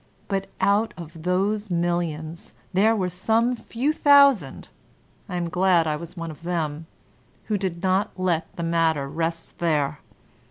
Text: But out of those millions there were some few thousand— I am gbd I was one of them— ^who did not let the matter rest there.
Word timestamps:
But 0.27 0.47
out 0.59 0.95
of 0.97 1.21
those 1.21 1.69
millions 1.69 2.55
there 2.73 2.95
were 2.95 3.07
some 3.07 3.55
few 3.55 3.93
thousand— 3.93 4.69
I 5.29 5.35
am 5.35 5.47
gbd 5.47 5.85
I 5.85 5.95
was 5.95 6.17
one 6.17 6.31
of 6.31 6.41
them— 6.41 6.87
^who 7.49 7.59
did 7.59 7.83
not 7.83 8.09
let 8.17 8.47
the 8.55 8.63
matter 8.63 9.07
rest 9.07 9.59
there. 9.59 9.99